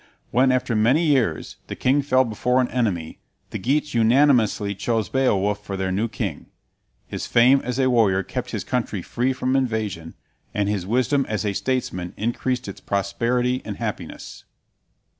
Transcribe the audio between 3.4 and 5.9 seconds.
the Geats unanimously chose Beowulf for